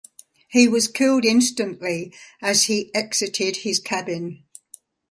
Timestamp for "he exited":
2.63-3.57